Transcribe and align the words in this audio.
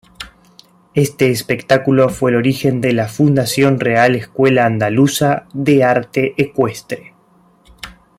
Este 0.95 1.29
espectáculo 1.29 2.09
fue 2.09 2.31
el 2.31 2.37
origen 2.37 2.81
de 2.81 2.91
la 2.91 3.07
Fundación 3.07 3.79
Real 3.79 4.15
Escuela 4.15 4.65
Andaluza 4.65 5.45
de 5.53 5.83
Arte 5.83 6.33
Ecuestre. 6.37 7.13